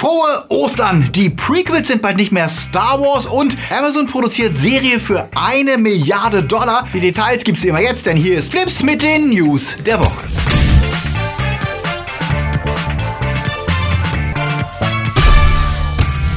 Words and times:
Frohe 0.00 0.46
Ostern! 0.48 1.10
Die 1.14 1.28
Prequels 1.28 1.88
sind 1.88 2.00
bald 2.00 2.16
nicht 2.16 2.32
mehr 2.32 2.48
Star 2.48 2.98
Wars 3.02 3.26
und 3.26 3.54
Amazon 3.68 4.06
produziert 4.06 4.56
Serie 4.56 4.98
für 4.98 5.28
eine 5.34 5.76
Milliarde 5.76 6.42
Dollar. 6.42 6.88
Die 6.94 7.00
Details 7.00 7.44
gibt's 7.44 7.64
immer 7.64 7.80
jetzt, 7.80 8.06
denn 8.06 8.16
hier 8.16 8.38
ist 8.38 8.50
Flips 8.50 8.82
mit 8.82 9.02
den 9.02 9.28
News 9.28 9.76
der 9.84 10.00
Woche. 10.00 10.24